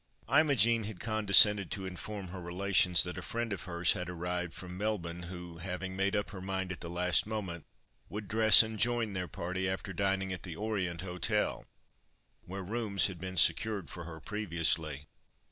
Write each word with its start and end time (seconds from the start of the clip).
Imogen 0.35 0.85
had 0.85 0.99
condescended 0.99 1.69
to 1.69 1.85
inform 1.85 2.29
her 2.29 2.41
relations 2.41 3.03
that 3.03 3.19
a 3.19 3.21
friend 3.21 3.53
of 3.53 3.65
hers 3.65 3.93
had 3.93 4.09
arrived 4.09 4.51
from 4.51 4.75
Melbourne, 4.75 5.21
who, 5.29 5.59
having 5.59 5.95
made 5.95 6.15
up 6.15 6.31
her 6.31 6.41
mind 6.41 6.71
at 6.71 6.79
the 6.79 6.89
last 6.89 7.27
moment, 7.27 7.67
would 8.09 8.27
dress 8.27 8.63
and 8.63 8.79
join 8.79 9.13
their 9.13 9.27
party 9.27 9.69
after 9.69 9.93
dining 9.93 10.33
at 10.33 10.41
the 10.41 10.55
Orient 10.55 11.01
Hotel, 11.01 11.67
where 12.41 12.63
rooms 12.63 13.05
had 13.05 13.19
been 13.19 13.37
secured 13.37 13.91
for 13.91 14.05
her 14.05 14.19
previously. 14.19 15.05